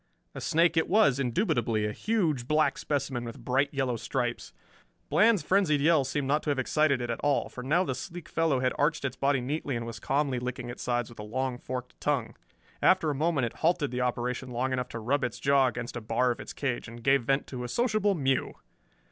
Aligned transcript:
A 0.33 0.41
snake 0.41 0.77
it 0.77 0.87
was, 0.87 1.19
indubitably, 1.19 1.85
a 1.85 1.91
huge 1.91 2.47
black 2.47 2.79
specimen 2.79 3.23
with 3.23 3.45
bright 3.45 3.71
yellow 3.71 3.97
stripes. 3.97 4.51
Bland's 5.11 5.43
frenzied 5.43 5.79
yell 5.79 6.03
seemed 6.05 6.27
not 6.27 6.41
to 6.41 6.49
have 6.49 6.57
excited 6.57 7.01
it 7.03 7.11
at 7.11 7.19
all, 7.19 7.49
for 7.49 7.61
now 7.61 7.83
the 7.83 7.93
sleek 7.93 8.27
fellow 8.27 8.61
had 8.61 8.73
arched 8.79 9.05
its 9.05 9.15
body 9.15 9.41
neatly 9.41 9.75
and 9.75 9.85
was 9.85 9.99
calmly 9.99 10.39
licking 10.39 10.71
its 10.71 10.81
sides 10.81 11.07
with 11.09 11.19
a 11.19 11.23
long 11.23 11.59
forked 11.59 11.99
tongue. 12.01 12.35
After 12.81 13.11
a 13.11 13.13
moment 13.13 13.45
it 13.45 13.53
halted 13.57 13.91
the 13.91 14.01
operation 14.01 14.49
long 14.49 14.73
enough 14.73 14.89
to 14.89 14.99
rub 14.99 15.23
its 15.23 15.39
jaw 15.39 15.67
against 15.67 15.95
a 15.95 16.01
bar 16.01 16.31
of 16.31 16.39
its 16.39 16.51
cage, 16.51 16.87
and 16.87 17.03
gave 17.03 17.21
vent 17.25 17.45
to 17.45 17.63
a 17.63 17.67
sociable 17.67 18.15
mew! 18.15 18.55